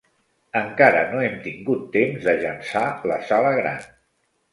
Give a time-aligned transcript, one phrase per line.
[0.59, 3.85] Encara no hem tingut temps d'agençar la sala gran.